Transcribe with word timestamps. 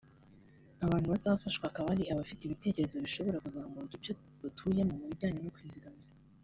Abantu 0.85 1.07
bazafashwa 1.13 1.65
akaba 1.67 1.87
ari 1.93 2.03
abafite 2.13 2.41
ibitekerezo 2.43 2.95
bishobora 3.05 3.41
kuzamura 3.43 3.85
uduce 3.85 4.11
batuyemo 4.41 4.93
mu 4.99 5.05
bijyanye 5.11 5.39
no 5.43 5.53
kwizigamira 5.57 6.05